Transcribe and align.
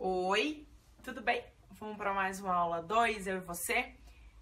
Oi, 0.00 0.64
tudo 1.02 1.20
bem? 1.20 1.44
Vamos 1.72 1.96
para 1.96 2.14
mais 2.14 2.38
uma 2.38 2.54
aula 2.54 2.80
2, 2.80 3.26
eu 3.26 3.38
e 3.38 3.40
você? 3.40 3.96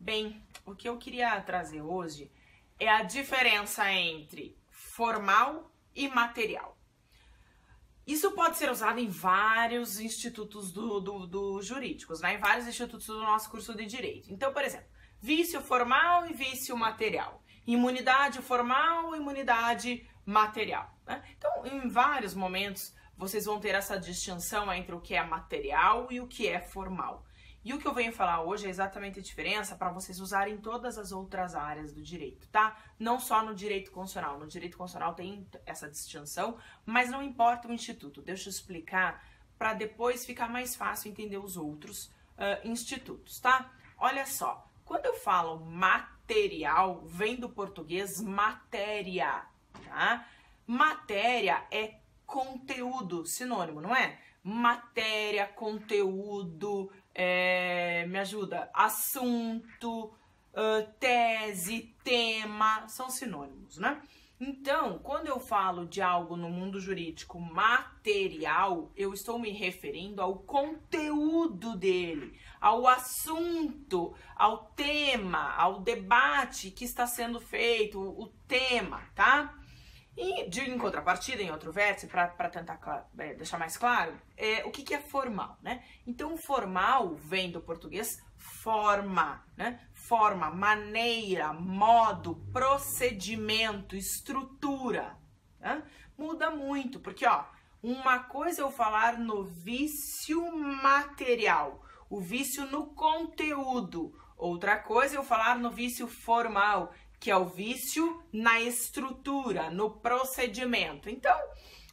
Bem, 0.00 0.42
o 0.64 0.74
que 0.74 0.88
eu 0.88 0.96
queria 0.96 1.38
trazer 1.42 1.82
hoje 1.82 2.32
é 2.80 2.88
a 2.88 3.02
diferença 3.02 3.92
entre 3.92 4.56
formal 4.70 5.70
e 5.94 6.08
material. 6.08 6.78
Isso 8.06 8.32
pode 8.32 8.56
ser 8.56 8.70
usado 8.70 8.98
em 8.98 9.10
vários 9.10 10.00
institutos 10.00 10.72
do, 10.72 10.98
do, 11.00 11.26
do 11.26 11.60
jurídicos, 11.60 12.22
né? 12.22 12.36
em 12.36 12.38
vários 12.38 12.66
institutos 12.66 13.06
do 13.06 13.20
nosso 13.20 13.50
curso 13.50 13.74
de 13.74 13.84
direito. 13.84 14.32
Então, 14.32 14.54
por 14.54 14.64
exemplo, 14.64 14.88
vício 15.20 15.60
formal 15.60 16.26
e 16.26 16.32
vício 16.32 16.74
material. 16.78 17.44
Imunidade 17.66 18.40
formal 18.40 19.14
imunidade 19.14 20.08
material. 20.24 20.96
Né? 21.06 21.22
Então, 21.36 21.66
em 21.66 21.90
vários 21.90 22.32
momentos, 22.32 22.94
vocês 23.22 23.44
vão 23.44 23.60
ter 23.60 23.72
essa 23.76 23.96
distinção 24.00 24.72
entre 24.72 24.92
o 24.92 25.00
que 25.00 25.14
é 25.14 25.22
material 25.22 26.08
e 26.10 26.20
o 26.20 26.26
que 26.26 26.48
é 26.48 26.58
formal. 26.58 27.24
E 27.64 27.72
o 27.72 27.78
que 27.78 27.86
eu 27.86 27.94
venho 27.94 28.12
falar 28.12 28.42
hoje 28.42 28.66
é 28.66 28.68
exatamente 28.68 29.20
a 29.20 29.22
diferença 29.22 29.76
para 29.76 29.90
vocês 29.90 30.18
usarem 30.18 30.56
todas 30.56 30.98
as 30.98 31.12
outras 31.12 31.54
áreas 31.54 31.92
do 31.92 32.02
direito, 32.02 32.48
tá? 32.48 32.76
Não 32.98 33.20
só 33.20 33.44
no 33.44 33.54
direito 33.54 33.92
constitucional. 33.92 34.40
No 34.40 34.48
direito 34.48 34.76
constitucional 34.76 35.14
tem 35.14 35.46
essa 35.64 35.88
distinção, 35.88 36.58
mas 36.84 37.10
não 37.10 37.22
importa 37.22 37.68
o 37.68 37.72
instituto. 37.72 38.20
Deixa 38.20 38.48
eu 38.48 38.50
explicar 38.50 39.24
para 39.56 39.72
depois 39.72 40.26
ficar 40.26 40.48
mais 40.48 40.74
fácil 40.74 41.08
entender 41.08 41.38
os 41.38 41.56
outros 41.56 42.06
uh, 42.06 42.66
institutos, 42.66 43.38
tá? 43.38 43.70
Olha 43.96 44.26
só, 44.26 44.68
quando 44.84 45.06
eu 45.06 45.14
falo 45.14 45.64
material, 45.64 47.02
vem 47.06 47.36
do 47.36 47.48
português 47.48 48.20
matéria, 48.20 49.46
tá? 49.86 50.26
Matéria 50.66 51.64
é 51.70 52.01
conteúdo, 52.32 53.26
sinônimo, 53.26 53.82
não 53.82 53.94
é? 53.94 54.18
Matéria, 54.42 55.46
conteúdo, 55.46 56.90
é, 57.14 58.06
me 58.06 58.18
ajuda, 58.18 58.70
assunto, 58.72 60.14
tese, 60.98 61.94
tema, 62.02 62.88
são 62.88 63.10
sinônimos, 63.10 63.76
né? 63.76 64.00
Então, 64.40 64.98
quando 64.98 65.28
eu 65.28 65.38
falo 65.38 65.86
de 65.86 66.00
algo 66.02 66.34
no 66.36 66.48
mundo 66.48 66.80
jurídico 66.80 67.38
material, 67.38 68.90
eu 68.96 69.12
estou 69.12 69.38
me 69.38 69.50
referindo 69.50 70.20
ao 70.20 70.38
conteúdo 70.38 71.76
dele, 71.76 72.36
ao 72.60 72.88
assunto, 72.88 74.14
ao 74.34 74.64
tema, 74.74 75.54
ao 75.54 75.80
debate 75.80 76.72
que 76.72 76.84
está 76.84 77.06
sendo 77.06 77.38
feito, 77.38 78.00
o 78.00 78.26
tema, 78.48 79.04
de 80.48 80.60
em 80.60 80.78
contrapartida, 80.78 81.42
em 81.42 81.50
outro 81.50 81.72
vértice, 81.72 82.06
para 82.06 82.48
tentar 82.48 83.08
é, 83.18 83.34
deixar 83.34 83.58
mais 83.58 83.76
claro, 83.76 84.14
é, 84.36 84.64
o 84.64 84.70
que, 84.70 84.82
que 84.82 84.94
é 84.94 85.00
formal, 85.00 85.58
né? 85.62 85.84
Então, 86.06 86.36
formal 86.36 87.14
vem 87.14 87.50
do 87.50 87.60
português 87.60 88.22
forma, 88.36 89.44
né? 89.56 89.80
Forma, 89.92 90.50
maneira, 90.50 91.52
modo, 91.52 92.36
procedimento, 92.52 93.96
estrutura. 93.96 95.16
Né? 95.60 95.82
Muda 96.18 96.50
muito, 96.50 97.00
porque, 97.00 97.26
ó, 97.26 97.44
uma 97.82 98.20
coisa 98.20 98.60
é 98.60 98.64
eu 98.64 98.70
falar 98.70 99.18
no 99.18 99.44
vício 99.44 100.54
material, 100.56 101.84
o 102.08 102.20
vício 102.20 102.66
no 102.66 102.86
conteúdo. 102.94 104.12
Outra 104.36 104.76
coisa 104.76 105.16
é 105.16 105.18
eu 105.18 105.24
falar 105.24 105.58
no 105.58 105.70
vício 105.70 106.06
formal, 106.06 106.92
que 107.22 107.30
é 107.30 107.36
o 107.36 107.44
vício 107.44 108.20
na 108.32 108.60
estrutura, 108.60 109.70
no 109.70 109.88
procedimento. 109.88 111.08
Então, 111.08 111.38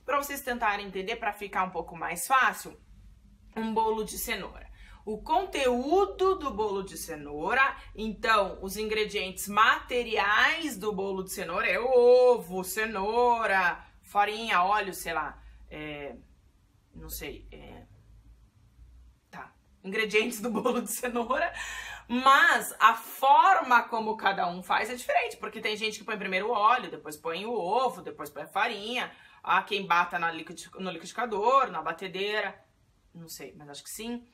para 0.04 0.18
vocês 0.18 0.42
tentarem 0.42 0.88
entender, 0.88 1.18
para 1.18 1.32
ficar 1.32 1.66
um 1.66 1.70
pouco 1.70 1.96
mais 1.96 2.26
fácil, 2.26 2.76
um 3.56 3.72
bolo 3.72 4.04
de 4.04 4.18
cenoura. 4.18 4.68
O 5.06 5.22
conteúdo 5.22 6.34
do 6.34 6.50
bolo 6.50 6.82
de 6.82 6.98
cenoura, 6.98 7.78
então, 7.96 8.58
os 8.64 8.76
ingredientes 8.76 9.48
materiais 9.48 10.76
do 10.76 10.92
bolo 10.92 11.24
de 11.24 11.32
cenoura 11.32 11.68
é 11.68 11.80
ovo, 11.80 12.64
cenoura, 12.64 13.86
farinha, 14.02 14.64
óleo, 14.64 14.96
sei 14.96 15.14
lá, 15.14 15.40
é, 15.70 16.16
não 16.96 17.08
sei, 17.08 17.48
é, 17.52 17.84
tá, 19.30 19.54
ingredientes 19.84 20.42
do 20.42 20.50
bolo 20.50 20.82
de 20.82 20.90
cenoura 20.90 21.54
mas 22.10 22.76
a 22.80 22.96
forma 22.96 23.49
como 23.90 24.18
cada 24.18 24.48
um 24.48 24.64
faz 24.64 24.90
é 24.90 24.96
diferente, 24.96 25.38
porque 25.38 25.62
tem 25.62 25.76
gente 25.76 26.00
que 26.00 26.06
põe 26.06 26.18
primeiro 26.18 26.48
o 26.48 26.52
óleo, 26.52 26.90
depois 26.90 27.16
põe 27.16 27.46
o 27.46 27.54
ovo, 27.54 28.02
depois 28.02 28.30
põe 28.30 28.44
a 28.44 28.48
farinha. 28.48 29.12
Há 29.42 29.62
quem 29.64 29.86
bata 29.86 30.20
no 30.20 30.30
liquidificador, 30.92 31.72
na 31.72 31.82
batedeira. 31.82 32.60
Não 33.14 33.30
sei, 33.30 33.54
mas 33.58 33.70
acho 33.70 33.84
que 33.84 33.90
sim. 33.90 34.26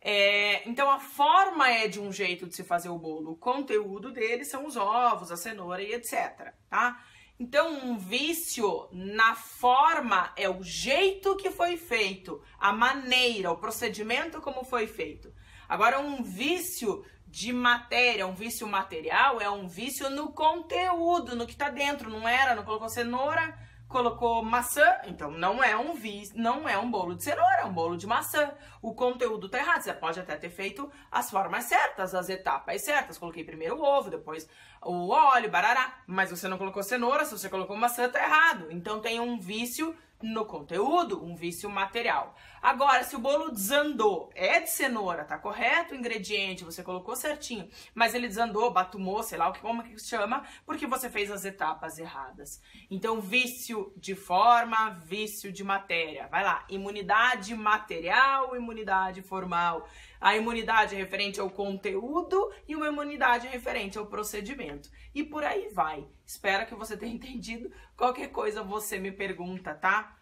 É, 0.00 0.68
então 0.68 0.90
a 0.90 0.98
forma 0.98 1.70
é 1.70 1.88
de 1.88 1.98
um 1.98 2.12
jeito 2.12 2.46
de 2.46 2.54
se 2.54 2.62
fazer 2.62 2.88
o 2.88 2.98
bolo. 2.98 3.32
O 3.32 3.36
conteúdo 3.36 4.12
dele 4.12 4.44
são 4.44 4.66
os 4.66 4.76
ovos, 4.76 5.30
a 5.30 5.36
cenoura 5.36 5.82
e 5.82 5.92
etc. 5.92 6.52
Tá? 6.68 7.02
Então, 7.38 7.84
um 7.84 7.98
vício 7.98 8.88
na 8.92 9.34
forma 9.34 10.32
é 10.36 10.48
o 10.48 10.62
jeito 10.62 11.36
que 11.36 11.50
foi 11.50 11.76
feito, 11.76 12.40
a 12.58 12.72
maneira, 12.72 13.50
o 13.50 13.56
procedimento 13.56 14.40
como 14.40 14.62
foi 14.62 14.86
feito. 14.86 15.32
Agora, 15.68 16.00
um 16.00 16.22
vício 16.22 17.04
de 17.26 17.52
matéria, 17.52 18.26
um 18.26 18.34
vício 18.34 18.66
material, 18.66 19.40
é 19.40 19.50
um 19.50 19.66
vício 19.66 20.08
no 20.08 20.32
conteúdo, 20.32 21.34
no 21.34 21.46
que 21.46 21.56
tá 21.56 21.68
dentro. 21.68 22.08
Não 22.08 22.28
era, 22.28 22.54
não 22.54 22.64
colocou 22.64 22.88
cenoura, 22.88 23.58
colocou 23.88 24.42
maçã, 24.42 24.84
então 25.06 25.30
não 25.30 25.62
é 25.62 25.76
um 25.76 25.94
vício, 25.94 26.34
não 26.36 26.68
é 26.68 26.78
um 26.78 26.90
bolo 26.90 27.14
de 27.14 27.24
cenoura, 27.24 27.62
é 27.62 27.64
um 27.64 27.72
bolo 27.72 27.96
de 27.96 28.06
maçã. 28.06 28.52
O 28.80 28.94
conteúdo 28.94 29.48
tá 29.48 29.58
errado. 29.58 29.82
Você 29.82 29.92
pode 29.92 30.20
até 30.20 30.36
ter 30.36 30.50
feito 30.50 30.90
as 31.10 31.30
formas 31.30 31.64
certas, 31.64 32.14
as 32.14 32.28
etapas 32.28 32.84
certas. 32.84 33.18
Coloquei 33.18 33.42
primeiro 33.42 33.76
o 33.76 33.82
ovo, 33.82 34.10
depois 34.10 34.48
o 34.82 35.10
óleo, 35.10 35.50
barará. 35.50 36.02
Mas 36.06 36.30
você 36.30 36.46
não 36.48 36.58
colocou 36.58 36.82
cenoura, 36.82 37.24
se 37.24 37.36
você 37.36 37.48
colocou 37.48 37.76
maçã, 37.76 38.08
tá 38.08 38.22
errado. 38.22 38.66
Então 38.70 39.00
tem 39.00 39.18
um 39.18 39.38
vício 39.38 39.96
no 40.24 40.46
conteúdo, 40.46 41.22
um 41.22 41.36
vício 41.36 41.68
material. 41.68 42.34
Agora, 42.62 43.04
se 43.04 43.14
o 43.14 43.18
bolo 43.18 43.50
desandou, 43.50 44.30
é 44.34 44.58
de 44.58 44.70
cenoura, 44.70 45.22
tá 45.22 45.36
correto 45.36 45.92
o 45.92 45.96
ingrediente, 45.96 46.64
você 46.64 46.82
colocou 46.82 47.14
certinho, 47.14 47.68
mas 47.94 48.14
ele 48.14 48.26
desandou, 48.26 48.70
batumou, 48.70 49.22
sei 49.22 49.36
lá 49.36 49.48
o 49.48 49.52
que 49.52 49.60
como 49.60 49.82
que 49.82 49.98
se 49.98 50.08
chama, 50.08 50.42
porque 50.64 50.86
você 50.86 51.10
fez 51.10 51.30
as 51.30 51.44
etapas 51.44 51.98
erradas. 51.98 52.62
Então, 52.90 53.20
vício 53.20 53.92
de 53.98 54.14
forma, 54.14 54.90
vício 55.04 55.52
de 55.52 55.62
matéria. 55.62 56.26
Vai 56.28 56.42
lá, 56.42 56.64
imunidade 56.70 57.54
material, 57.54 58.56
imunidade 58.56 59.20
formal. 59.20 59.86
A 60.18 60.34
imunidade 60.34 60.96
referente 60.96 61.38
ao 61.38 61.50
conteúdo 61.50 62.50
e 62.66 62.74
uma 62.74 62.88
imunidade 62.88 63.46
referente 63.46 63.98
ao 63.98 64.06
procedimento. 64.06 64.88
E 65.14 65.22
por 65.22 65.44
aí 65.44 65.68
vai. 65.68 66.08
Espero 66.26 66.66
que 66.66 66.74
você 66.74 66.96
tenha 66.96 67.12
entendido. 67.14 67.70
Qualquer 67.96 68.28
coisa 68.28 68.62
você 68.62 68.98
me 68.98 69.12
pergunta, 69.12 69.74
tá? 69.74 70.16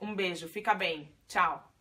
Um 0.00 0.14
beijo, 0.14 0.48
fica 0.48 0.74
bem. 0.74 1.12
Tchau. 1.26 1.73